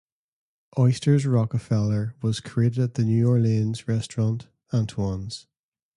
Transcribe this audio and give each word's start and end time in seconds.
Oysters 0.79 1.27
Rockefeller 1.27 2.15
was 2.23 2.39
created 2.39 2.79
at 2.83 2.93
the 2.95 3.03
New 3.05 3.27
Orleans 3.29 3.87
restaurant 3.87 4.47
Antoine's. 4.73 5.45